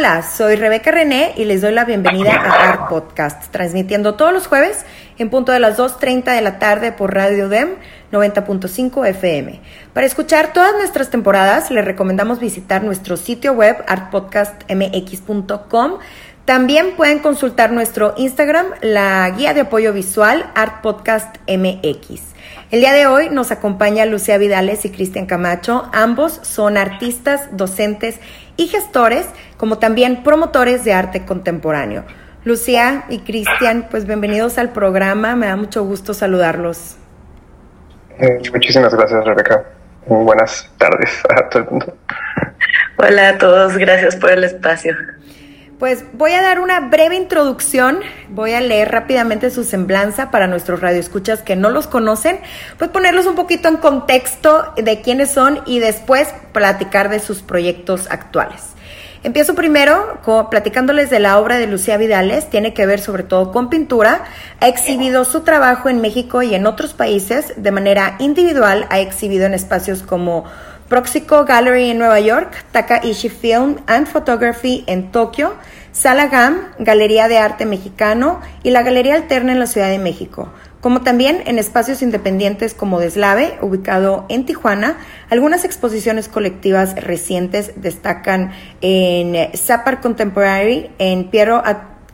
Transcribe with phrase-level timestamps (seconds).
[0.00, 4.46] Hola, soy Rebeca René y les doy la bienvenida a Art Podcast, transmitiendo todos los
[4.46, 4.86] jueves
[5.18, 7.74] en punto de las 2.30 de la tarde por Radio DEM
[8.10, 9.60] 90.5 FM.
[9.92, 15.98] Para escuchar todas nuestras temporadas, les recomendamos visitar nuestro sitio web artpodcastmx.com.
[16.50, 22.22] También pueden consultar nuestro Instagram, la guía de apoyo visual Art Podcast MX.
[22.72, 25.88] El día de hoy nos acompaña Lucía Vidales y Cristian Camacho.
[25.92, 28.18] Ambos son artistas, docentes
[28.56, 29.26] y gestores,
[29.58, 32.02] como también promotores de arte contemporáneo.
[32.42, 36.96] Lucía y Cristian, pues bienvenidos al programa, me da mucho gusto saludarlos.
[38.18, 39.66] Eh, muchísimas gracias, Rebeca.
[40.08, 41.96] Buenas tardes a todo el mundo.
[42.96, 44.96] Hola a todos, gracias por el espacio.
[45.80, 50.82] Pues voy a dar una breve introducción, voy a leer rápidamente su semblanza para nuestros
[50.82, 52.38] radioescuchas que no los conocen,
[52.76, 58.08] pues ponerlos un poquito en contexto de quiénes son y después platicar de sus proyectos
[58.10, 58.60] actuales.
[59.22, 60.20] Empiezo primero
[60.50, 64.24] platicándoles de la obra de Lucía Vidales, tiene que ver sobre todo con pintura,
[64.60, 69.46] ha exhibido su trabajo en México y en otros países de manera individual, ha exhibido
[69.46, 70.44] en espacios como
[70.90, 75.54] Proxico Gallery en Nueva York, Takaishi Film and Photography en Tokio,
[75.92, 80.48] Sala GAM, Galería de Arte Mexicano y la Galería Alterna en la Ciudad de México,
[80.80, 84.96] como también en espacios independientes como Deslave, ubicado en Tijuana.
[85.30, 91.62] Algunas exposiciones colectivas recientes destacan en Zapar Contemporary, en Piero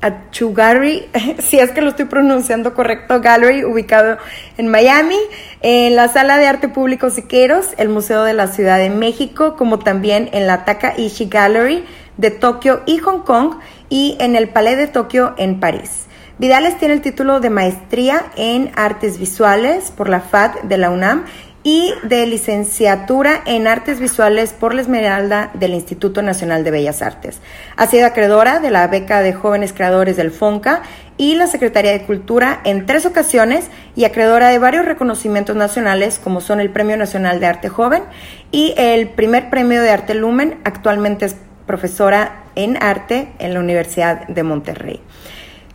[0.00, 1.08] Achugari,
[1.38, 4.18] si es que lo estoy pronunciando correcto, Gallery, ubicado
[4.56, 5.18] en Miami,
[5.62, 9.78] en la Sala de Arte Público Siqueros, el Museo de la Ciudad de México, como
[9.78, 11.84] también en la Takaishi Gallery
[12.16, 13.56] de Tokio y Hong Kong,
[13.88, 16.06] y en el Palais de Tokio en París.
[16.38, 21.24] Vidales tiene el título de maestría en artes visuales por la FAD de la UNAM
[21.66, 27.40] y de licenciatura en Artes Visuales por la Esmeralda del Instituto Nacional de Bellas Artes.
[27.76, 30.82] Ha sido acreedora de la beca de jóvenes creadores del FONCA
[31.16, 36.40] y la Secretaría de Cultura en tres ocasiones y acreedora de varios reconocimientos nacionales como
[36.40, 38.04] son el Premio Nacional de Arte Joven
[38.52, 40.60] y el primer Premio de Arte Lumen.
[40.62, 45.00] Actualmente es profesora en arte en la Universidad de Monterrey.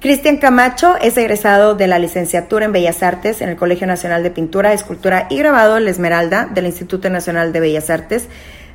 [0.02, 4.32] Cristian Camacho es egresado de la licenciatura en Bellas Artes en el Colegio Nacional de
[4.32, 8.28] Pintura, Escultura y Grabado La Esmeralda del Instituto Nacional de Bellas Artes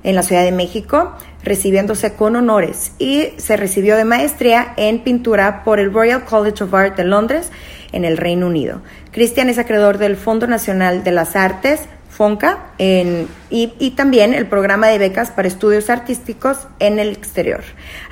[0.05, 5.65] en la Ciudad de México, recibiéndose con honores y se recibió de maestría en pintura
[5.65, 7.51] por el Royal College of Art de Londres
[7.91, 8.83] en el Reino Unido.
[9.11, 14.87] Cristian es acreedor del Fondo Nacional de las Artes, FONCA, y, y, también el programa
[14.87, 17.63] de becas para estudios artísticos en el exterior.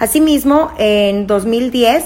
[0.00, 2.04] Asimismo, en 2010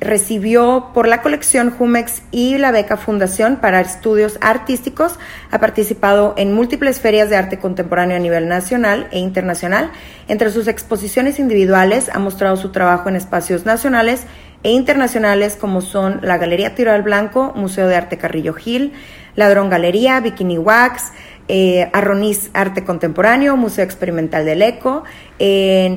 [0.00, 5.18] recibió por la colección Jumex y la beca Fundación para Estudios Artísticos.
[5.50, 9.90] Ha participado en múltiples ferias de arte contemporáneo a nivel nacional e internacional.
[10.28, 14.24] Entre sus exposiciones individuales ha mostrado su trabajo en espacios nacionales
[14.62, 18.92] e internacionales como son la Galería Tiro al Blanco, Museo de Arte Carrillo Gil,
[19.34, 21.12] Ladrón Galería, Bikini Wax,
[21.48, 25.04] eh, Arronis Arte Contemporáneo, Museo Experimental del Eco,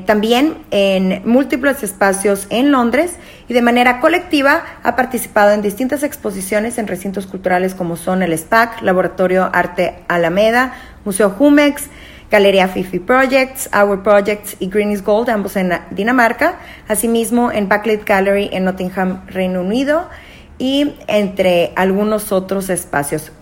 [0.05, 3.15] también en múltiples espacios en Londres
[3.47, 8.37] y de manera colectiva ha participado en distintas exposiciones en recintos culturales como son el
[8.37, 10.73] SPAC, Laboratorio Arte Alameda,
[11.05, 11.89] Museo Jumex,
[12.31, 16.55] Galería Fifi Projects, Our Projects y Green is Gold, ambos en Dinamarca,
[16.87, 20.07] asimismo en Backlit Gallery en Nottingham, Reino Unido
[20.57, 23.33] y entre algunos otros espacios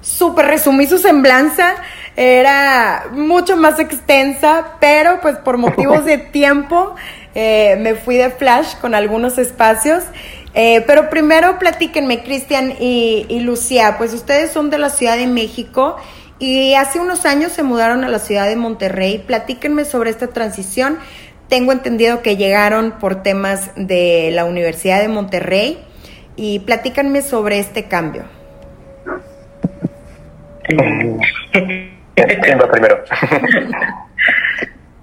[0.00, 1.74] súper resumí su semblanza,
[2.16, 6.94] era mucho más extensa, pero pues por motivos de tiempo
[7.34, 10.04] eh, me fui de flash con algunos espacios.
[10.54, 15.26] Eh, pero primero platíquenme, Cristian y, y Lucía, pues ustedes son de la Ciudad de
[15.26, 15.96] México
[16.38, 19.18] y hace unos años se mudaron a la ciudad de Monterrey.
[19.18, 20.98] Platíquenme sobre esta transición.
[21.48, 25.78] Tengo entendido que llegaron por temas de la Universidad de Monterrey
[26.36, 28.37] y platícanme sobre este cambio.
[32.70, 33.04] Primero?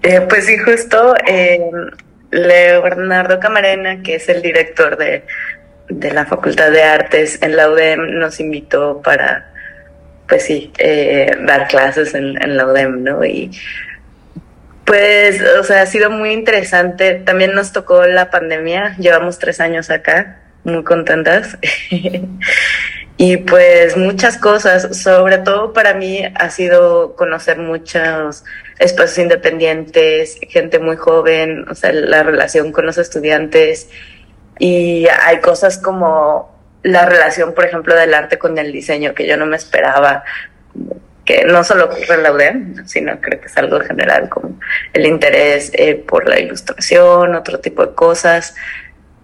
[0.07, 1.59] Eh, pues sí, justo eh,
[2.29, 5.23] Leonardo Camarena, que es el director de,
[5.89, 9.51] la Facultad de Artes en la UDEM, nos invitó para,
[10.27, 13.25] pues sí, eh, dar clases en, la UDEM, ¿no?
[13.25, 13.49] Y
[14.85, 17.15] Pues, o sea, ha sido muy interesante.
[17.15, 18.95] También nos tocó la pandemia.
[18.99, 21.57] Llevamos tres años acá, muy contentas.
[23.17, 28.43] y pues muchas cosas, sobre todo para mí ha sido conocer muchos
[28.77, 33.89] espacios independientes, gente muy joven, o sea, la relación con los estudiantes.
[34.59, 36.53] Y hay cosas como
[36.83, 40.23] la relación, por ejemplo, del arte con el diseño que yo no me esperaba
[41.23, 44.59] que no solo UDEM, sino creo que es algo general como
[44.93, 48.55] el interés eh, por la ilustración, otro tipo de cosas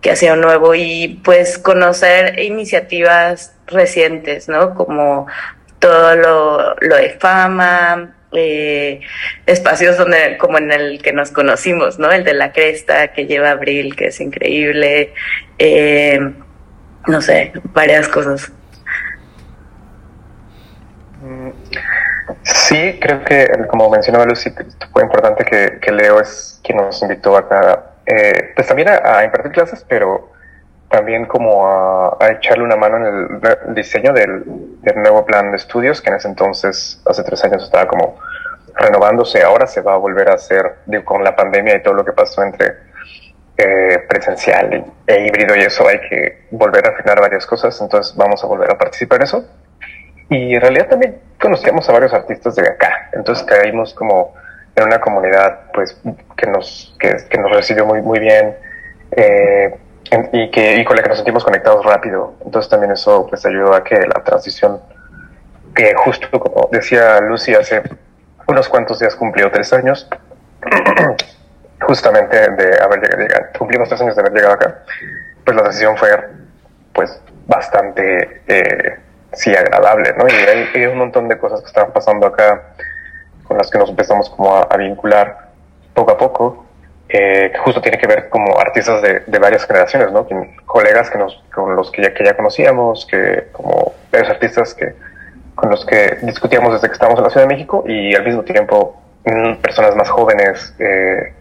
[0.02, 4.74] que ha sido nuevo y pues conocer iniciativas recientes, ¿no?
[4.76, 5.28] Como
[5.80, 9.02] todo lo, lo de fama, eh,
[9.46, 12.12] espacios donde, como en el que nos conocimos, ¿no?
[12.12, 15.14] El de la cresta que lleva Abril, que es increíble,
[15.60, 16.20] eh,
[17.08, 18.52] no sé, varias cosas.
[22.44, 24.50] Sí, creo que, como mencionaba Lucy,
[24.92, 29.86] fue importante que, Leo es quien nos invitó acá, eh, pues también a, impartir clases,
[29.88, 30.32] pero
[30.92, 34.44] también como a, echarle una mano en el diseño del,
[34.96, 38.20] nuevo plan de estudios, que en ese entonces, hace tres años, estaba como
[38.76, 42.12] renovándose, ahora se va a volver a hacer, con la pandemia y todo lo que
[42.12, 42.76] pasó entre
[43.58, 48.44] eh, presencial e híbrido y eso, hay que volver a afinar varias cosas, entonces vamos
[48.44, 49.46] a volver a participar en eso.
[50.30, 54.34] Y en realidad también conocíamos a varios artistas de acá, entonces caímos como
[54.76, 56.00] en una comunidad pues
[56.38, 58.56] que nos, que, nos recibió muy, muy bien
[59.12, 59.76] eh,
[60.32, 62.36] y, que, y con la que nos sentimos conectados rápido.
[62.46, 64.82] Entonces también eso pues ayudó a que la transición,
[65.74, 67.82] que justo como decía Lucy, hace
[68.48, 70.10] unos cuantos días cumplió tres años,
[71.82, 74.80] justamente de haber llegado, cumplimos tres años de haber llegado acá,
[75.44, 76.10] pues la transición fue
[76.94, 78.42] pues bastante...
[78.48, 79.00] Eh,
[79.34, 80.28] sí agradable, ¿no?
[80.28, 82.74] Y hay, un montón de cosas que están pasando acá
[83.48, 85.50] con las que nos empezamos como a, vincular
[85.94, 86.66] poco a poco,
[87.14, 90.26] eh, que justo tiene que ver como artistas de, varias generaciones, ¿no?
[90.66, 94.96] colegas que nos, con los que ya, que ya conocíamos, que como varios artistas que
[95.56, 98.44] con los que discutíamos desde que estábamos en la Ciudad de México y al mismo
[98.44, 101.34] tiempo mm, personas más jóvenes, eh,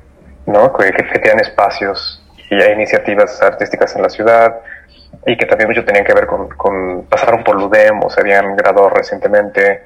[0.46, 0.72] ¿no?
[0.72, 2.20] Que, que, tienen espacios
[2.50, 4.56] y iniciativas artísticas en la ciudad,
[5.24, 8.90] y que también mucho tenían que ver con, pasaron por LUDEM o se habían graduado
[8.90, 9.84] recientemente.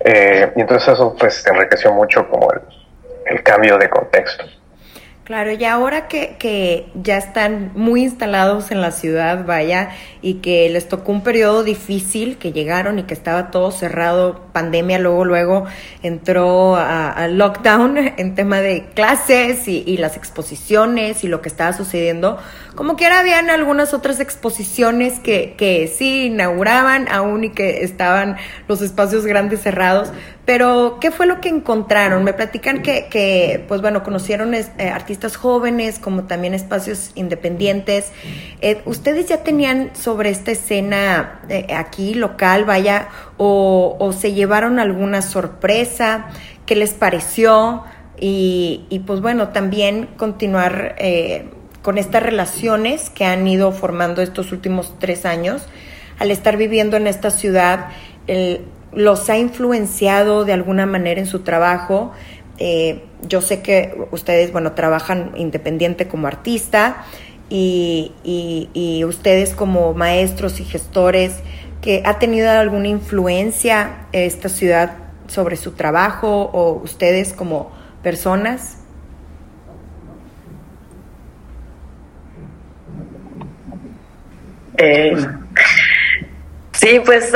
[0.00, 2.48] Eh, y entonces eso pues enriqueció mucho como
[3.24, 4.44] el cambio de contexto.
[5.24, 9.88] Claro, y ahora que, que, ya están muy instalados en la ciudad, vaya,
[10.20, 14.98] y que les tocó un periodo difícil, que llegaron y que estaba todo cerrado, pandemia,
[14.98, 15.64] luego, luego
[16.02, 21.72] entró a, lockdown en tema de clases y, y, las exposiciones y lo que estaba
[21.72, 22.38] sucediendo,
[22.74, 28.36] como que ahora habían algunas otras exposiciones que, que sí inauguraban aún y que estaban
[28.68, 30.12] los espacios grandes cerrados,
[30.44, 32.22] pero, ¿qué fue lo que encontraron?
[32.22, 38.12] Me platican que, pues bueno, conocieron eh, artistas jóvenes, como también espacios independientes.
[38.60, 43.08] Eh, ¿Ustedes ya tenían sobre esta escena eh, aquí, local, vaya,
[43.38, 46.26] o, o, se llevaron alguna sorpresa?
[46.66, 47.82] ¿Qué les pareció?
[48.20, 50.96] Y, y pues bueno, también continuar
[51.80, 55.62] con estas relaciones que han ido formando estos últimos tres años,
[56.18, 57.86] al estar viviendo en esta ciudad.
[58.26, 58.60] El,
[58.94, 62.12] los ha influenciado de alguna manera en su trabajo.
[62.58, 67.04] Eh, yo sé que ustedes, bueno, trabajan independiente como artista
[67.48, 68.12] y,
[69.06, 71.40] ustedes como maestros y gestores,
[71.80, 74.96] que ha tenido alguna influencia esta ciudad
[75.28, 77.72] sobre su trabajo o ustedes como
[78.02, 78.78] personas?
[84.76, 85.14] Eh,
[86.84, 87.32] Sí, pues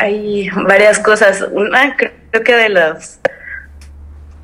[0.00, 1.42] hay varias cosas.
[1.52, 3.20] Una, creo que de las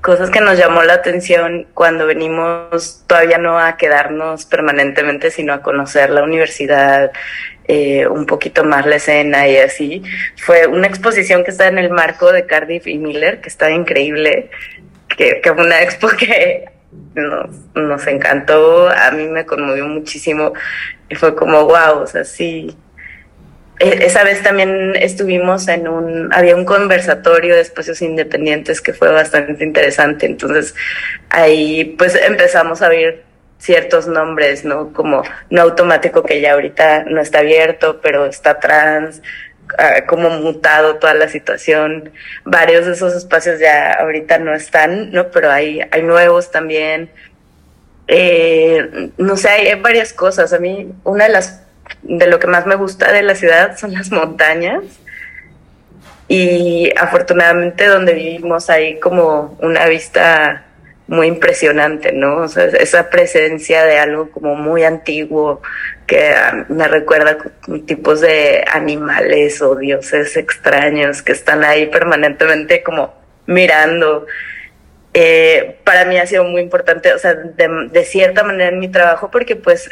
[0.00, 5.62] cosas que nos llamó la atención cuando venimos todavía no a quedarnos permanentemente, sino a
[5.62, 7.10] conocer la universidad,
[7.66, 10.04] eh, un poquito más la escena y así,
[10.36, 14.50] fue una exposición que está en el marco de Cardiff y Miller, que está increíble,
[15.08, 16.66] que, que fue una expo que
[17.16, 20.52] nos, nos encantó, a mí me conmovió muchísimo
[21.08, 22.76] y fue como, wow, o sea, sí
[23.78, 29.62] esa vez también estuvimos en un, había un conversatorio de espacios independientes que fue bastante
[29.62, 30.74] interesante, entonces
[31.28, 33.24] ahí pues empezamos a ver
[33.58, 34.92] ciertos nombres, ¿no?
[34.92, 39.22] Como no automático que ya ahorita no está abierto, pero está trans,
[39.78, 42.12] ah, como mutado toda la situación.
[42.44, 45.30] Varios de esos espacios ya ahorita no están, ¿no?
[45.30, 47.10] Pero hay, hay nuevos también.
[48.08, 50.52] Eh, no sé, hay varias cosas.
[50.52, 51.65] A mí, una de las
[52.02, 54.82] de lo que más me gusta de la ciudad son las montañas.
[56.28, 60.66] Y afortunadamente donde vivimos hay como una vista
[61.08, 62.38] muy impresionante, ¿no?
[62.38, 65.62] O sea, esa presencia de algo como muy antiguo
[66.06, 67.38] que ah, me recuerda
[67.86, 73.14] tipos de animales o dioses extraños que están ahí permanentemente como
[73.46, 74.26] mirando.
[75.14, 78.88] Eh, para mí ha sido muy importante, o sea, de, de cierta manera en mi
[78.88, 79.88] trabajo porque pues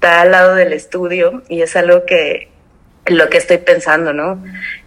[0.00, 2.48] está al lado del estudio y es algo que,
[3.04, 4.42] lo que estoy pensando, ¿no?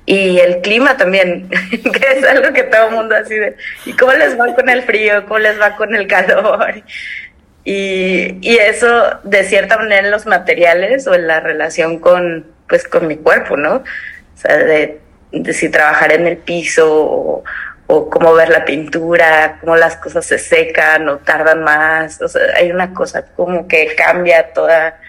[0.07, 3.55] Y el clima también, que es algo que todo el mundo así de,
[3.85, 5.23] ¿y cómo les va con el frío?
[5.27, 6.81] ¿Cómo les va con el calor?
[7.63, 12.87] Y, y eso, de cierta manera, en los materiales o en la relación con, pues,
[12.87, 13.75] con mi cuerpo, ¿no?
[13.75, 14.99] O sea, de,
[15.31, 17.43] de si trabajar en el piso o,
[17.85, 22.19] o cómo ver la pintura, cómo las cosas se secan o tardan más.
[22.19, 24.99] O sea, hay una cosa como que cambia toda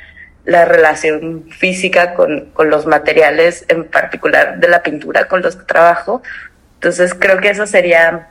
[0.44, 5.64] la relación física con, con, los materiales, en particular de la pintura con los que
[5.64, 6.22] trabajo.
[6.74, 8.28] Entonces creo que eso sería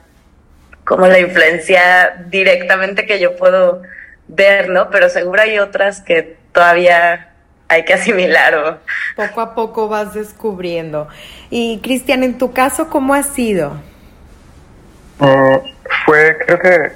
[0.85, 3.81] como la influencia directamente que yo puedo
[4.27, 4.89] ver, ¿no?
[4.89, 7.29] Pero seguro hay otras que todavía
[7.67, 8.55] hay que asimilar.
[8.55, 8.77] O...
[9.15, 11.07] Poco a poco vas descubriendo.
[11.49, 13.81] Y Cristian, en tu caso, ¿cómo ha sido?
[15.19, 15.55] Mm,
[16.05, 16.91] fue, creo que,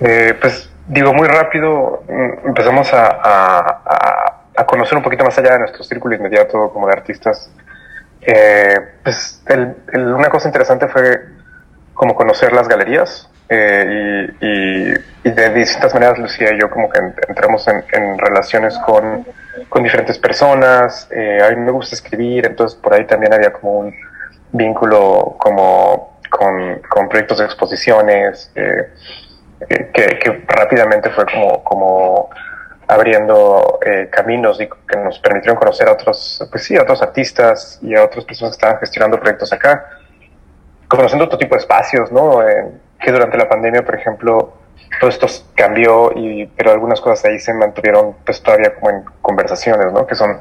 [0.00, 3.06] eh, pues digo, muy rápido mm, empezamos a,
[4.56, 7.50] a, conocer un poquito más allá de nuestro círculo inmediato como de artistas.
[8.20, 9.74] Eh, pues el,
[10.12, 11.24] una cosa interesante fue
[11.94, 17.00] como conocer las galerías eh, y, y, de distintas maneras Lucía y yo como que
[17.26, 19.26] entramos en, en relaciones con,
[19.70, 23.78] con, diferentes personas, eh, a mí me gusta escribir, entonces por ahí también había como
[23.80, 23.94] un
[24.52, 28.52] vínculo como con, con proyectos de exposiciones.
[28.54, 28.90] Eh,
[29.68, 32.30] que, rápidamente fue como, como
[32.88, 37.78] abriendo eh, caminos y que nos permitieron conocer a otros, pues sí, a otros artistas
[37.82, 39.86] y a otras personas que estaban gestionando proyectos acá,
[40.88, 42.40] conociendo otro tipo de espacios, ¿no?
[43.00, 44.52] que durante la pandemia, por ejemplo,
[44.98, 49.92] todo esto cambió, y, pero algunas cosas ahí se mantuvieron pues todavía como en conversaciones,
[49.92, 50.06] ¿no?
[50.06, 50.36] Que son,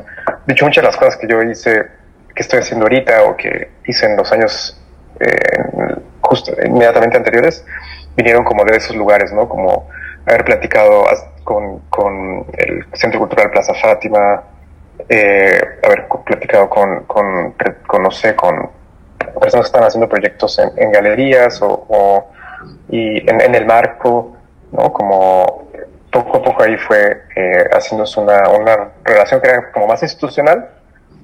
[0.46, 1.88] de hecho, muchas de las cosas que yo hice,
[2.36, 4.82] que estoy haciendo ahorita o que hice en los años
[5.20, 7.66] eh, justo inmediatamente anteriores,
[8.20, 9.48] vinieron como de esos lugares, ¿no?
[9.48, 9.88] Como
[10.26, 11.06] haber platicado
[11.46, 14.44] con, con el Centro Cultural Plaza Fátima,
[15.08, 17.56] eh, haber platicado con, con,
[17.88, 18.70] con, no sé, con
[19.40, 22.28] personas que están haciendo proyectos en, galerías o,
[22.90, 24.36] y en, el marco,
[24.74, 24.92] ¿no?
[24.92, 25.70] Como
[26.12, 30.68] poco a poco ahí fue eh, haciéndose una, una relación que era como más institucional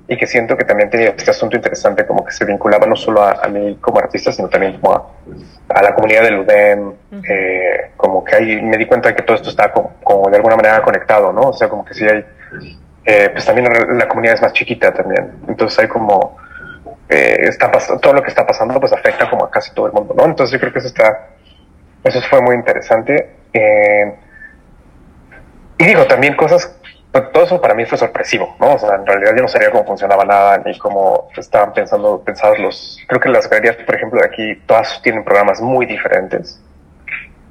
[0.07, 3.24] y que siento que también tenía este asunto interesante como que se vinculaba no solo
[3.24, 5.07] a, mí como artista, sino también como a,
[5.69, 6.93] a la comunidad del UDEM,
[7.27, 10.55] eh, como que ahí me di cuenta de que todo esto está como, de alguna
[10.55, 11.50] manera conectado, ¿no?
[11.50, 12.24] O sea, como que sí hay,
[13.03, 16.38] eh, pues también la comunidad es más chiquita también, entonces hay como,
[17.09, 20.13] eh, está todo lo que está pasando pues afecta como a casi todo el mundo,
[20.15, 20.25] ¿no?
[20.25, 21.29] Entonces yo creo que eso está,
[22.03, 23.31] eso fue muy interesante.
[25.77, 26.75] y digo, también cosas
[27.22, 28.74] todo eso para mí fue sorpresivo, ¿no?
[28.74, 32.60] O sea, en realidad yo no sabía cómo funcionaba nada ni cómo estaban pensando, pensados
[32.60, 33.00] los...
[33.07, 36.62] Creo que las galerías, por ejemplo, de aquí, todas tienen programas muy diferentes.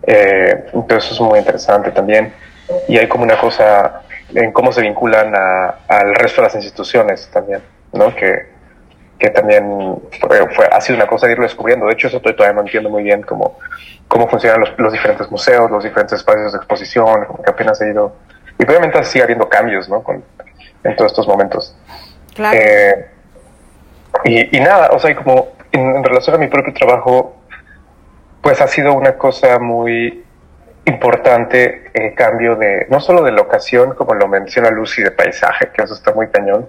[0.06, 2.32] Eh, entonces es muy interesante también.
[2.88, 4.02] Y hay como una cosa
[4.34, 8.14] en cómo se vinculan al resto de las instituciones también, ¿no?
[8.14, 8.52] Que,
[9.18, 11.86] que también fue, ha sido una cosa de irlo descubriendo.
[11.86, 13.58] De hecho, eso todavía no entiendo muy bien cómo,
[14.08, 17.90] cómo funcionan los, los diferentes museos, los diferentes espacios de exposición, como que apenas he
[17.90, 18.14] ido
[18.58, 20.02] y obviamente sigue habiendo cambios, ¿no?
[20.02, 20.22] Con,
[20.84, 21.76] en todos estos momentos.
[22.34, 22.56] Claro.
[22.56, 23.06] Eh,
[24.24, 27.36] y, nada, o sea, como en, relación a mi propio trabajo,
[28.40, 30.24] pues ha sido una cosa muy
[30.84, 35.82] importante el cambio de, no solo de locación, como lo menciona Lucy, de paisaje, que
[35.82, 36.68] eso está muy cañón,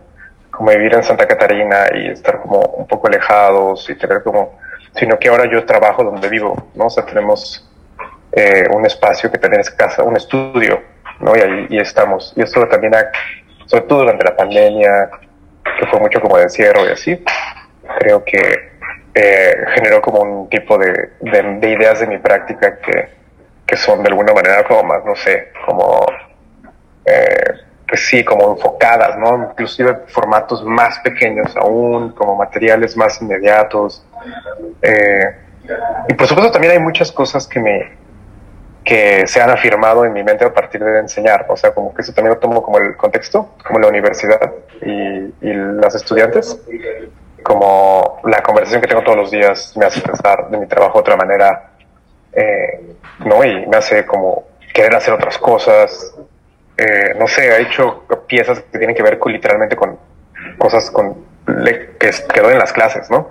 [0.49, 4.57] como vivir en Santa Catarina y estar como un poco alejados y tener como,
[4.95, 6.85] sino que ahora yo trabajo donde vivo, ¿no?
[6.85, 7.69] O sea, tenemos
[8.31, 11.35] eh, un espacio que también es casa, un estudio ¿no?
[11.35, 12.33] Y ahí estamos.
[12.35, 12.93] Y esto también,
[13.65, 15.09] sobre todo durante la pandemia,
[15.79, 17.23] que fue mucho como de encierro y así,
[17.99, 18.75] creo que
[19.13, 23.09] eh, generó como un tipo de, de, ideas de mi práctica que,
[23.65, 26.05] que, son de alguna manera como más, no sé, como,
[27.05, 27.53] eh,
[27.87, 29.51] pues sí, como enfocadas, ¿no?
[29.51, 34.05] Inclusive formatos más pequeños aún, como materiales más inmediatos.
[34.81, 35.35] Eh,
[36.09, 37.91] y por supuesto también hay muchas cosas que me,
[38.85, 41.47] que se han afirmado en mi mente a partir de enseñar.
[41.49, 45.33] O sea, como que eso también lo tomo como el contexto, como la universidad y,
[45.41, 46.61] las estudiantes.
[47.41, 51.01] Como la conversación que tengo todos los días me hace pensar de mi trabajo de
[51.01, 51.71] otra manera,
[52.31, 53.43] eh, ¿no?
[53.43, 56.15] Y me hace como querer hacer otras cosas.
[56.77, 59.97] Eh, no sé, ha hecho piezas que tienen que ver literalmente con
[60.57, 61.25] cosas con
[61.99, 63.29] que quedó en las clases, ¿no?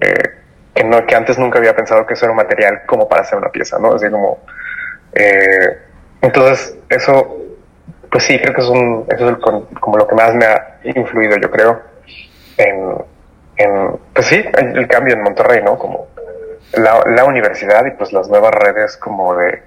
[0.00, 0.30] Eh,
[0.74, 3.38] que, no, que antes nunca había pensado que eso era un material como para hacer
[3.38, 3.94] una pieza, ¿no?
[3.94, 4.38] Así como...
[5.14, 5.78] Eh,
[6.22, 7.38] entonces, eso,
[8.10, 9.36] pues sí, creo que es un, eso es
[9.80, 11.82] como lo que más me ha influido, yo creo,
[12.56, 12.94] en,
[13.56, 15.78] en pues sí, el, cambio en Monterrey, ¿no?
[15.78, 16.06] Como
[16.74, 19.62] la, la, universidad y pues las nuevas redes como de,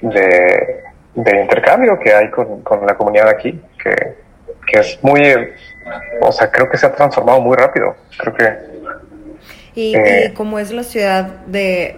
[0.00, 0.82] de,
[1.14, 4.14] de intercambio que hay con, con la comunidad aquí, que,
[4.66, 5.20] que es muy,
[6.20, 8.72] o sea, creo que se ha transformado muy rápido, creo que...
[9.74, 11.96] Y, eh, y como es la ciudad de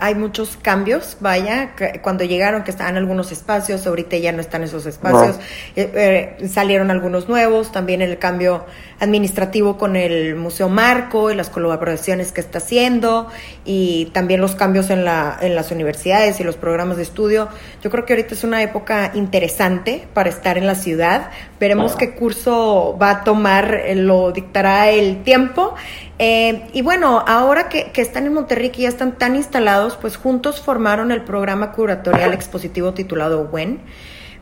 [0.00, 4.86] hay muchos cambios, vaya, cuando llegaron que estaban algunos espacios, ahorita ya no están esos
[4.86, 5.36] espacios,
[5.76, 8.64] eh, eh, salieron algunos nuevos, también el cambio
[9.00, 13.28] administrativo con el Museo Marco y las colaboraciones que está haciendo
[13.64, 17.48] y también los cambios en, la, en las universidades y los programas de estudio.
[17.82, 22.14] Yo creo que ahorita es una época interesante para estar en la ciudad, veremos qué
[22.14, 25.74] curso va a tomar, eh, lo dictará el tiempo.
[26.20, 29.57] Eh, y bueno, ahora que, están en Monterrey, que ya están tan instalados,
[30.00, 33.80] pues juntos formaron el programa curatorial expositivo titulado WEN.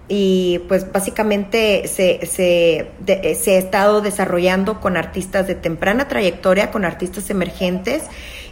[0.08, 2.90] Y pues básicamente se, se,
[3.34, 8.04] se ha estado desarrollando con artistas de temprana trayectoria, con artistas emergentes,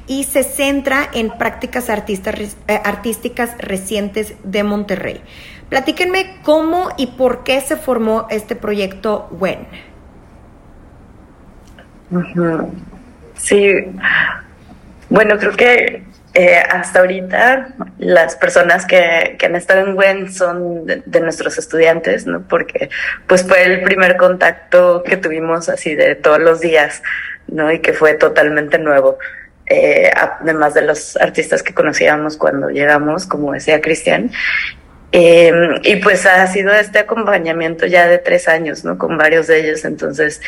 [0.06, 5.20] y se centra en prácticas artistas, eh, artísticas recientes de Monterrey.
[5.68, 9.66] Platíquenme cómo y por qué se formó este proyecto WEN.
[13.34, 13.72] Sí,
[15.08, 16.03] bueno, creo que
[16.34, 22.42] eh, hasta ahorita las personas que, han estado en WEN son de, nuestros estudiantes, ¿no?
[22.48, 22.90] Porque
[23.28, 27.04] pues fue el primer contacto que tuvimos así de todos los días,
[27.46, 27.70] ¿no?
[27.70, 29.18] Y que fue totalmente nuevo.
[29.66, 34.32] Eh, además de los artistas que conocíamos cuando llegamos, como decía Cristian,
[35.16, 35.52] eh,
[35.84, 38.98] y pues ha sido este acompañamiento ya de tres años, ¿no?
[38.98, 39.84] Con varios de ellos.
[39.84, 40.40] Entonces,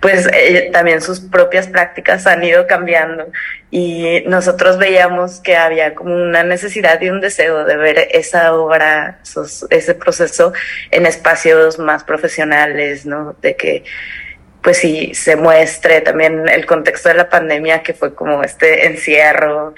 [0.00, 3.30] pues eh, también sus propias prácticas han ido cambiando
[3.70, 9.20] y nosotros veíamos que había como una necesidad y un deseo de ver esa obra,
[9.68, 10.54] ese proceso
[10.90, 13.36] en espacios más profesionales, ¿no?
[13.42, 13.84] De que
[14.62, 19.74] pues sí se muestre también el contexto de la pandemia que fue como este encierro,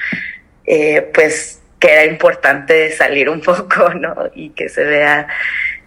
[0.66, 4.14] eh, pues que era importante salir un poco, ¿no?
[4.34, 5.28] Y que se vea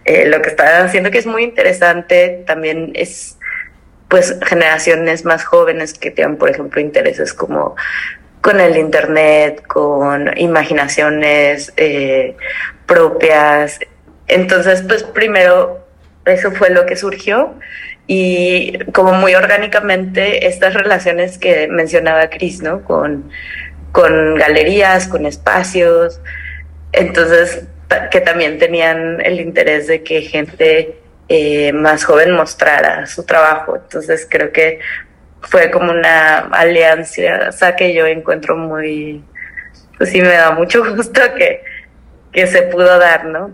[0.04, 2.42] eh, lo que están haciendo, que es muy interesante.
[2.46, 3.38] También es,
[4.08, 7.76] pues, generaciones más jóvenes que tienen, por ejemplo, intereses como
[8.40, 12.36] con el Internet, con imaginaciones eh,
[12.86, 13.78] propias.
[14.28, 15.86] Entonces, pues, primero,
[16.24, 17.54] eso fue lo que surgió
[18.06, 22.82] y como muy orgánicamente estas relaciones que mencionaba Cris, ¿no?
[22.82, 23.30] Con
[23.92, 26.20] con galerías, con espacios,
[26.92, 27.64] entonces
[28.10, 33.76] que también tenían el interés de que gente eh, más joven mostrara su trabajo.
[33.76, 34.80] Entonces creo que
[35.42, 39.24] fue como una alianza que yo encuentro muy,
[39.98, 41.62] pues sí me da mucho gusto que,
[42.32, 43.50] que se pudo dar, ¿no?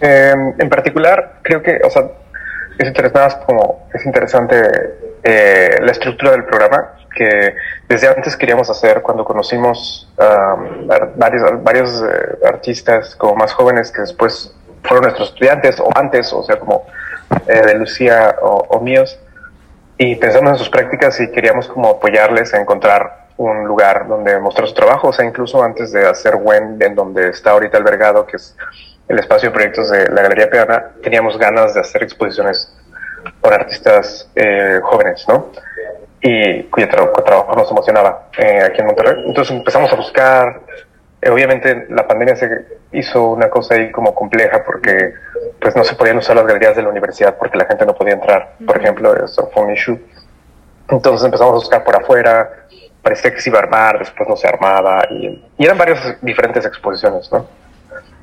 [0.00, 2.04] Em, en particular, creo que, o sea,
[2.78, 4.62] es interesante, como, es interesante
[5.24, 7.56] eh, la estructura del programa que
[7.88, 14.02] desde antes queríamos hacer cuando conocimos um, varios, varios eh, artistas como más jóvenes que
[14.02, 14.54] después
[14.84, 16.86] fueron nuestros estudiantes o antes, o sea, como
[17.48, 19.18] eh, de Lucía o, míos,
[19.96, 24.68] y pensamos en sus prácticas y queríamos como apoyarles a encontrar un lugar donde mostrar
[24.68, 28.36] su trabajo, o sea, incluso antes de hacer WEN, en donde está ahorita albergado, que
[28.36, 28.56] es
[29.08, 32.72] el espacio de proyectos de la Galería Peana, teníamos ganas de hacer exposiciones
[33.40, 35.50] por artistas eh, jóvenes, ¿no?
[36.20, 39.24] Y cuyo trabajo nos emocionaba eh, aquí en Monterrey.
[39.26, 40.60] Entonces empezamos a buscar,
[41.22, 42.48] eh, obviamente la pandemia se
[42.92, 45.14] hizo una cosa ahí como compleja porque
[45.60, 48.14] pues no se podían usar las galerías de la universidad porque la gente no podía
[48.14, 49.98] entrar, por ejemplo, eso fue un issue.
[50.88, 52.66] Entonces empezamos a buscar por afuera,
[53.02, 56.64] parecía que se iba a armar, después no se armaba y, y eran varias diferentes
[56.64, 57.46] exposiciones, ¿no?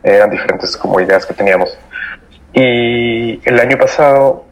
[0.03, 1.77] Eran diferentes como ideas que teníamos.
[2.53, 4.45] Y el año pasado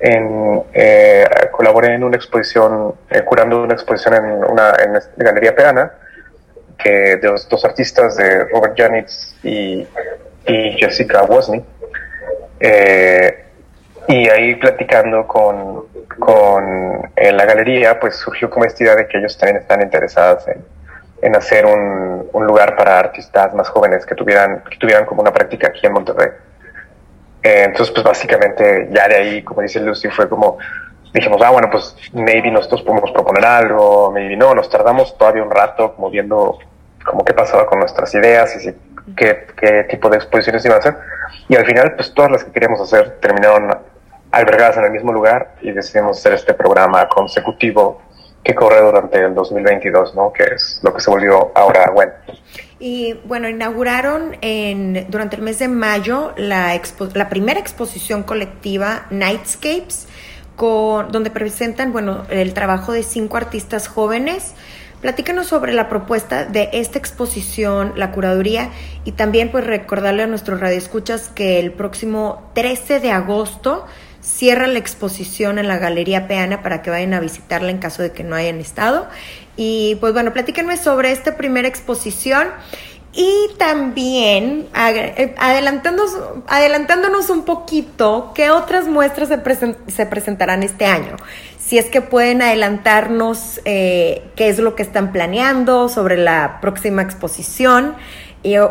[0.00, 5.92] en, eh, colaboré en una exposición, eh, curando una exposición en una en Galería Peana,
[6.78, 9.86] que de los dos artistas, de Robert Janitz y,
[10.46, 11.64] y Jessica Wozni.
[12.60, 13.44] Eh,
[14.06, 15.86] y ahí platicando con,
[16.18, 20.64] con la galería, pues surgió como esta idea de que ellos también están interesados en,
[21.20, 25.32] en hacer un, un, lugar para artistas más jóvenes que tuvieran, que tuvieran como una
[25.32, 26.30] práctica aquí en Monterrey.
[27.42, 30.58] Eh, entonces, pues básicamente ya de ahí, como dice Lucy, fue como,
[31.12, 35.50] dijimos, ah, bueno, pues maybe nosotros podemos proponer algo, maybe no, nos tardamos todavía un
[35.50, 36.58] rato como viendo
[37.04, 38.74] como qué pasaba con nuestras ideas y si,
[39.16, 40.96] qué, qué tipo de exposiciones iban a hacer.
[41.48, 43.78] Y al final, pues todas las que queríamos hacer terminaron
[44.30, 48.02] albergadas en el mismo lugar y decidimos hacer este programa consecutivo
[48.44, 50.32] que corre durante el 2022, ¿no?
[50.32, 52.12] Que es lo que se volvió ahora bueno.
[52.80, 56.80] Y bueno, inauguraron en, durante el mes de mayo la,
[57.14, 60.06] la primera exposición colectiva Nightscapes,
[60.54, 64.54] con, donde presentan bueno, el trabajo de cinco artistas jóvenes.
[65.00, 68.70] Platícanos sobre la propuesta de esta exposición, la curaduría
[69.04, 73.86] y también pues recordarle a nuestros radioescuchas que el próximo 13 de agosto
[74.20, 78.12] cierra la exposición en la Galería Peana para que vayan a visitarla en caso de
[78.12, 79.08] que no hayan estado.
[79.56, 82.48] Y pues bueno, platíquenme sobre esta primera exposición
[83.12, 91.16] y también eh, adelantándonos, adelantándonos un poquito, ¿qué otras muestras se, se presentarán este año?
[91.58, 97.02] Si es que pueden adelantarnos eh, qué es lo que están planeando sobre la próxima
[97.02, 97.96] exposición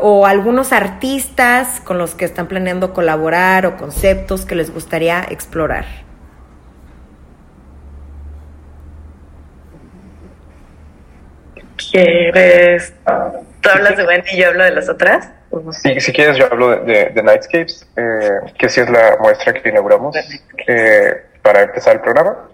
[0.02, 5.86] o algunos artistas con los que están planeando colaborar o conceptos que les gustaría explorar.
[11.92, 12.94] ¿Quieres?
[13.62, 15.32] ¿Tú hablas de Wendy y yo hablo de las otras?
[15.72, 19.70] Sí, si quieres yo hablo de, de, Nightscapes, eh, que sí es la muestra que
[19.70, 20.16] inauguramos
[20.68, 22.50] eh, para empezar el programa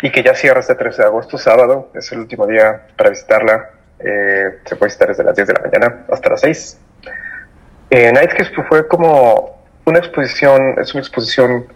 [0.00, 3.70] y que ya cierra este 13 de agosto, sábado, es el último día para visitarla
[3.98, 6.78] eh, se puede visitar desde las 10 de la mañana hasta las 6.
[7.90, 11.66] Eh, Nightscapes fue como una exposición, es una exposición,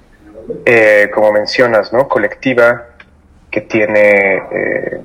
[0.67, 2.09] eh, como mencionas, ¿no?
[2.09, 2.87] Colectiva,
[3.51, 5.01] que tiene, eh,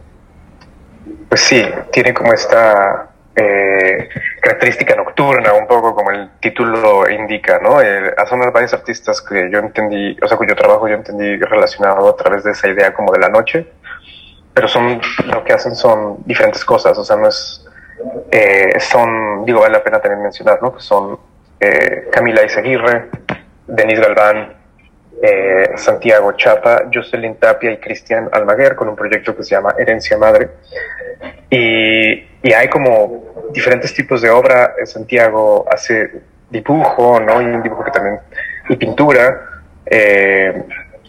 [1.29, 3.09] pues sí, tiene como esta
[4.41, 7.79] característica nocturna, un poco como el título indica, ¿no?
[8.29, 12.45] son varios artistas que yo entendí, o sea, cuyo trabajo yo entendí relacionado a través
[12.45, 13.67] de esa idea como de la noche
[14.55, 17.67] pero son lo que hacen son diferentes cosas, o sea, no es,
[18.31, 20.73] eh, son, digo, vale la pena también mencionar, ¿no?
[20.73, 21.19] Que son
[21.59, 23.09] eh, Camila Izaguirre,
[23.67, 24.53] Denise Galván,
[25.21, 30.17] eh, Santiago Chapa, Jocelyn Tapia y Cristian Almaguer con un proyecto que se llama Herencia
[30.17, 30.49] Madre.
[31.49, 34.73] Y, y hay como diferentes tipos de obra.
[34.85, 36.11] Santiago hace
[36.49, 37.41] dibujo, ¿no?
[37.41, 38.19] Y un dibujo que también,
[38.69, 39.49] y pintura.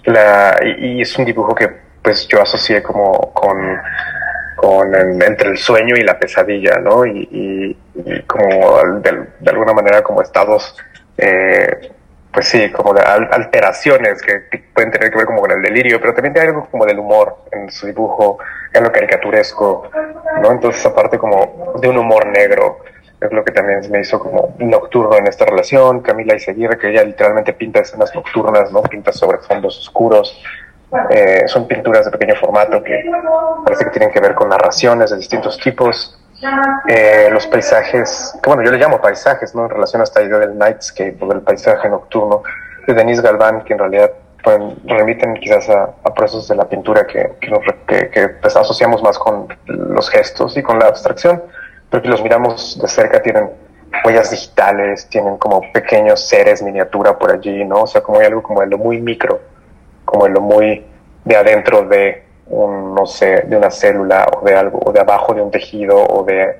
[0.04, 3.58] la, y es un dibujo que pues yo asocié como con,
[4.54, 7.04] con entre el sueño y la pesadilla, ¿no?
[7.04, 7.76] Y,
[8.28, 10.76] como de, alguna manera como estados,
[11.18, 11.90] eh,
[12.32, 16.38] pues sí, como alteraciones que pueden tener que ver como con el delirio, pero también
[16.38, 18.38] hay algo como del humor en su dibujo,
[18.72, 19.90] en lo caricaturesco,
[20.40, 20.52] ¿no?
[20.52, 22.84] Entonces aparte como de un humor negro,
[23.20, 26.02] es lo que también me hizo como nocturno en esta relación.
[26.02, 28.82] Camila Iseguirre, que ella literalmente pinta escenas nocturnas, ¿no?
[28.82, 30.40] Pinta sobre fondos oscuros,
[31.10, 33.04] eh, son pinturas de pequeño formato que
[33.64, 36.18] parece que tienen que ver con narraciones de distintos tipos.
[36.86, 39.64] Eh, los paisajes, que bueno, yo le llamo paisajes, ¿no?
[39.64, 42.42] En relación a esta idea del nightscape o del paisaje nocturno
[42.86, 44.12] de Denise Galván, que en realidad
[44.84, 50.56] remiten quizás a, procesos de la pintura que, que, pues, asociamos más con los gestos
[50.56, 51.42] y con la abstracción,
[51.90, 53.50] pero que los miramos de cerca tienen
[54.04, 57.82] huellas digitales, tienen como pequeños seres miniatura por allí, ¿no?
[57.82, 59.40] O sea, como hay algo como de lo muy micro
[60.06, 60.82] como en lo muy
[61.24, 65.34] de adentro de un, no sé, de una célula o de algo, o de abajo
[65.34, 66.56] de un tejido o de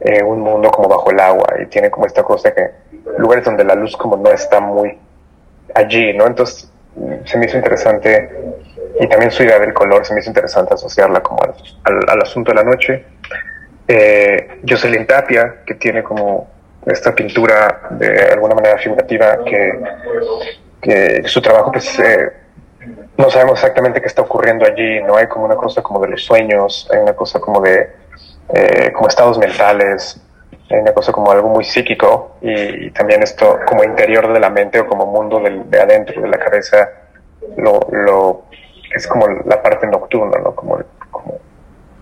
[0.00, 2.70] eh, un mundo como bajo el agua y tiene como esta cosa que
[3.18, 4.98] lugares donde la luz como no está muy
[5.74, 6.26] allí, ¿no?
[6.26, 6.70] Entonces
[7.24, 8.30] se me hizo interesante
[9.00, 11.38] y también su idea del color se me hizo interesante asociarla como
[11.84, 13.04] al, asunto de la noche.
[13.86, 16.50] Eh, Jocelyn Tapia, que tiene como
[16.84, 19.80] esta pintura de alguna manera figurativa que,
[20.80, 22.41] que su trabajo pues eh,
[23.22, 26.24] no sabemos exactamente qué está ocurriendo allí, no hay como una cosa como de los
[26.24, 27.88] sueños, hay una cosa como de
[28.52, 30.20] eh, como estados mentales,
[30.68, 34.80] hay una cosa como algo muy psíquico y, también esto como interior de la mente
[34.80, 36.88] o como mundo de adentro de la cabeza,
[37.56, 38.42] lo, lo
[38.94, 40.54] es como la parte nocturna, ¿no?
[40.54, 40.80] como,
[41.10, 41.38] como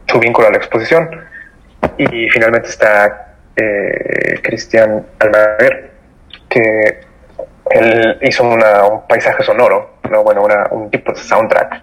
[0.07, 1.09] su vínculo a la exposición.
[1.99, 5.91] Y finalmente está eh, Cristian Almaguer,
[6.49, 7.10] que
[7.71, 8.61] él hizo un
[9.09, 10.23] paisaje sonoro, ¿no?
[10.23, 11.83] bueno, un tipo de soundtrack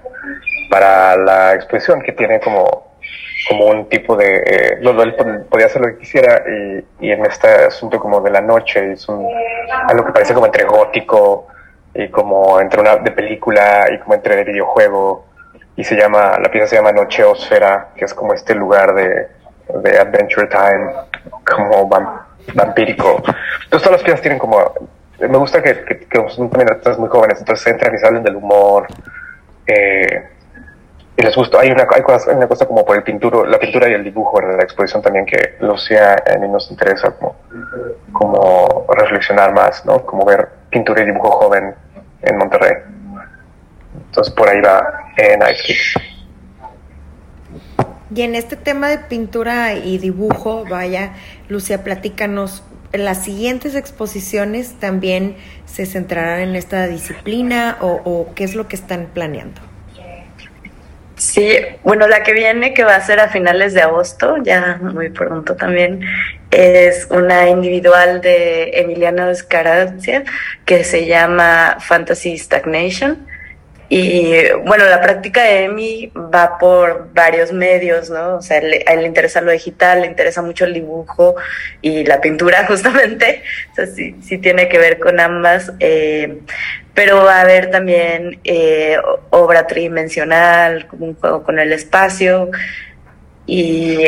[0.69, 2.93] para la exposición que tiene como,
[3.47, 4.37] como un tipo de...
[4.37, 6.43] Eh, él podía hacer lo que quisiera
[6.99, 11.47] y, en este asunto como de la noche es algo que parece como entre gótico
[11.93, 15.25] y como entre una de película y como entre de videojuego
[15.77, 19.27] y se llama, la pieza se llama Nocheosfera, que es como este lugar de,
[19.83, 20.91] de Adventure Time,
[21.45, 23.17] como vampírico.
[23.63, 24.73] Entonces todas las piezas tienen como
[25.19, 28.87] me gusta que, que, también artistas muy jóvenes, entonces entran y salen del humor.
[29.65, 30.23] Eh,
[31.17, 31.59] y les gusta.
[31.59, 34.03] Hay una, hay, cosas, hay una cosa como por el pintura, la pintura y el
[34.03, 37.35] dibujo en la exposición también que Lucía a mí nos interesa como,
[38.13, 40.05] como reflexionar más, ¿no?
[40.05, 41.73] Como ver pintura y dibujo joven
[42.21, 42.73] en Monterrey.
[44.05, 45.39] Entonces por ahí va en
[48.15, 51.13] Y en este tema de pintura y dibujo, vaya,
[51.49, 58.67] Lucia, platícanos, las siguientes exposiciones también se centrarán en esta disciplina o, qué es lo
[58.67, 59.61] que están planeando.
[61.15, 61.49] Sí,
[61.83, 65.55] bueno, la que viene, que va a ser a finales de agosto, ya muy pronto
[65.55, 66.01] también,
[66.51, 70.23] es una individual de Emiliano Scarazia
[70.63, 73.27] que se llama Fantasy Stagnation.
[73.89, 78.35] Y bueno, la práctica de Emi va por varios medios, ¿no?
[78.35, 81.35] O sea, le, a él le interesa lo digital, le interesa mucho el dibujo
[81.81, 83.43] y la pintura, justamente.
[83.71, 85.71] O sea, sí, sí tiene que ver con ambas.
[85.79, 86.39] Eh,
[86.93, 88.97] pero va a haber también eh,
[89.29, 92.49] obra tridimensional, como un juego con el espacio.
[93.45, 93.99] Y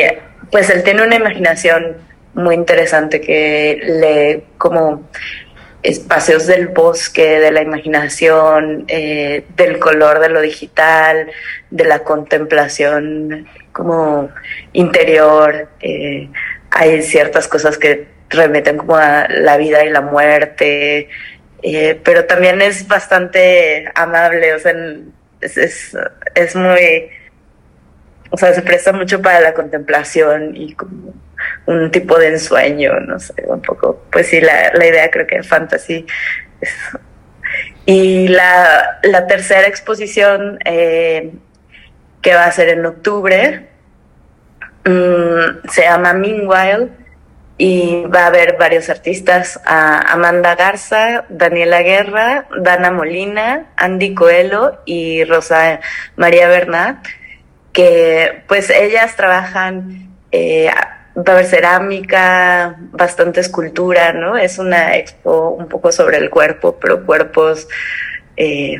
[0.50, 1.96] pues él tiene una imaginación
[2.34, 5.08] muy interesante que le como
[5.82, 11.30] espacios del bosque, de la imaginación, eh, del color de lo digital,
[11.70, 14.30] de la contemplación como
[14.72, 15.68] interior.
[15.80, 16.28] Eh,
[16.70, 21.08] hay ciertas cosas que remeten como a la vida y la muerte,
[21.62, 24.74] eh, pero también es bastante amable, o sea,
[25.40, 25.96] es, es,
[26.34, 27.08] es muy,
[28.30, 31.12] o sea, se presta mucho para la contemplación y como
[31.66, 35.42] un tipo de ensueño, no sé, un poco, pues sí, la, la idea creo que
[35.42, 36.06] fantasy.
[36.60, 36.70] Es...
[37.86, 41.32] Y la, la, tercera exposición eh,
[42.22, 43.68] que va a ser en octubre
[44.86, 46.90] um, se llama Meanwhile
[47.58, 54.80] y va a haber varios artistas, a Amanda Garza, Daniela Guerra, Dana Molina, Andy Coelho
[54.86, 55.80] y Rosa
[56.16, 57.04] María Bernat,
[57.72, 60.70] que pues ellas trabajan eh,
[61.16, 64.36] va a haber cerámica, bastante escultura, ¿no?
[64.36, 67.68] Es una expo un poco sobre el cuerpo, pero cuerpos,
[68.36, 68.78] eh,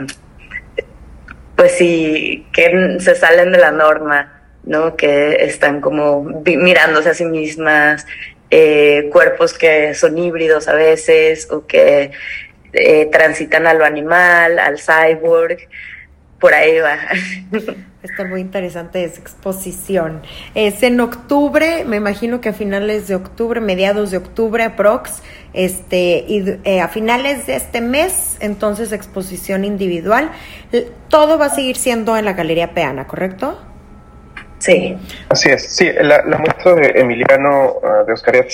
[1.57, 4.97] pues sí, que se salen de la norma, ¿no?
[4.97, 8.07] Que están como mirándose a sí mismas,
[8.51, 12.11] eh, cuerpos que son híbridos a veces o que
[12.73, 15.59] eh, transitan a lo animal, al cyborg,
[16.41, 16.97] por ahí va.
[18.03, 20.23] Está muy interesante esa exposición.
[20.55, 25.23] Es en octubre, me imagino que a finales de octubre, mediados de octubre, aprox,
[25.53, 30.31] este, y eh, a finales de este mes, entonces exposición individual.
[31.09, 33.61] Todo va a seguir siendo en la Galería Peana, ¿correcto?
[34.61, 34.97] Sí.
[35.29, 38.47] Así es, sí, la, la muestra de Emiliano uh, de Oscar eh,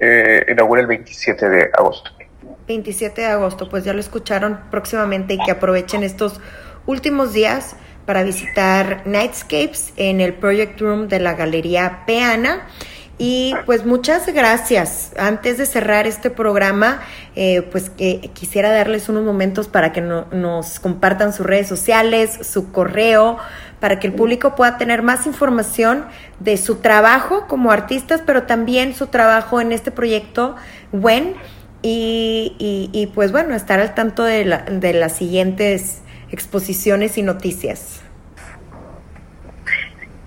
[0.00, 2.10] eh, inaugura el 27 de agosto.
[2.66, 6.40] 27 de agosto, pues ya lo escucharon próximamente y que aprovechen estos
[6.88, 12.66] últimos días para visitar Nightscapes en el Project Room de la Galería Peana.
[13.18, 15.12] Y pues muchas gracias.
[15.18, 17.02] Antes de cerrar este programa,
[17.36, 22.38] eh, pues que quisiera darles unos momentos para que no, nos compartan sus redes sociales,
[22.42, 23.36] su correo,
[23.80, 26.06] para que el público pueda tener más información
[26.40, 30.56] de su trabajo como artistas, pero también su trabajo en este proyecto
[30.92, 31.34] WEN.
[31.82, 37.22] Y, y, y pues bueno, estar al tanto de, la, de las siguientes exposiciones y
[37.22, 38.02] noticias.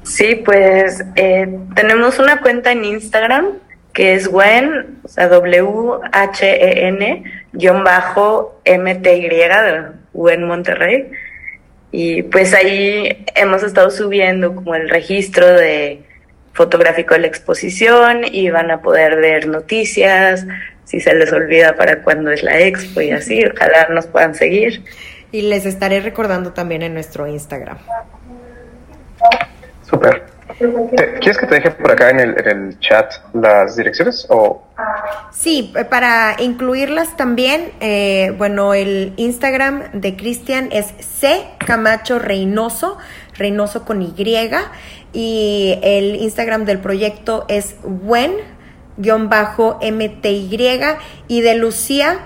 [0.03, 3.59] Sí, pues eh, tenemos una cuenta en Instagram
[3.93, 9.83] que es WHEN, o sea, W-H-E-N, guion bajo M-T-Y, de
[10.13, 11.11] WHEN Monterrey.
[11.91, 16.03] Y pues ahí hemos estado subiendo como el registro de
[16.53, 20.45] fotográfico de la exposición y van a poder ver noticias,
[20.85, 24.83] si se les olvida para cuándo es la expo y así, ojalá nos puedan seguir.
[25.31, 27.77] Y les estaré recordando también en nuestro Instagram.
[29.83, 30.31] Súper.
[30.57, 34.27] ¿Quieres que te deje por acá en el, en el, chat las direcciones?
[34.29, 34.63] O...
[35.31, 42.97] Sí, para incluirlas también, eh, bueno, el Instagram de Cristian es C Camacho Reynoso,
[43.37, 44.13] Reynoso con Y,
[45.13, 48.47] y el Instagram del proyecto es wen-mty,
[51.27, 52.19] y de Lucía,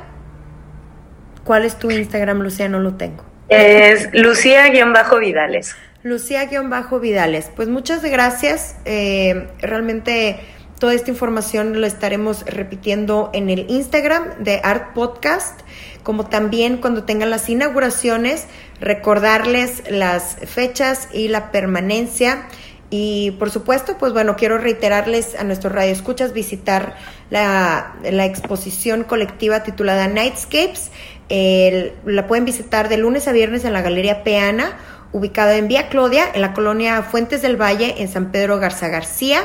[1.46, 2.68] ¿cuál es tu Instagram, Lucía?
[2.68, 3.24] No lo tengo.
[3.48, 5.76] Es Lucía-Vidales.
[6.04, 7.52] Lucía-Vidales.
[7.56, 8.76] Pues muchas gracias.
[8.84, 10.40] Eh, realmente
[10.80, 15.62] toda esta información lo estaremos repitiendo en el Instagram de Art Podcast,
[16.04, 18.46] como también cuando tengan las inauguraciones,
[18.82, 22.48] recordarles las fechas y la permanencia.
[22.92, 26.96] Y por supuesto, pues bueno, quiero reiterarles a nuestros radioescuchas visitar
[27.30, 30.92] la, la exposición colectiva titulada Nightscapes.
[31.30, 34.78] La pueden visitar de lunes a viernes en la Galería Peana
[35.12, 39.40] ubicada en Vía Claudia, en la colonia Fuentes del Valle, en San Pedro Garza García.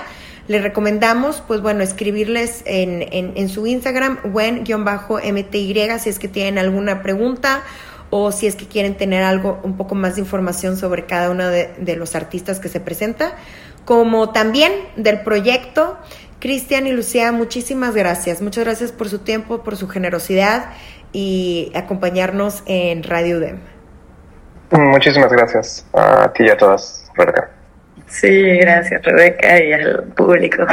[0.48, 6.58] Les recomendamos, pues bueno, escribirles en, en, en su Instagram, wen-mty, si es que tienen
[6.58, 7.62] alguna pregunta
[8.10, 11.46] o si es que quieren tener algo, un poco más de información sobre cada uno
[11.46, 13.36] de, de los artistas que se presenta,
[13.84, 15.98] como también del proyecto.
[16.40, 18.42] Cristian y Lucía, muchísimas gracias.
[18.42, 20.70] Muchas gracias por su tiempo, por su generosidad
[21.12, 23.58] y acompañarnos en Radio UDEM.
[24.70, 27.50] Muchísimas gracias a ti y a todas, Rebeca.
[28.06, 30.64] Sí, gracias Rebeca y al público.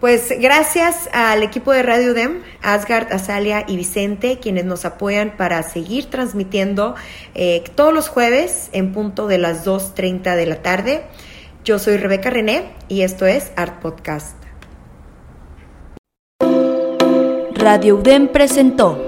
[0.00, 5.60] Pues gracias al equipo de Radio UDEM, Asgard, Azalia y Vicente, quienes nos apoyan para
[5.64, 6.94] seguir transmitiendo
[7.34, 11.02] eh, todos los jueves en punto de las 2.30 de la tarde.
[11.64, 14.36] Yo soy Rebeca René y esto es Art Podcast.
[17.56, 19.07] Radio UDEM presentó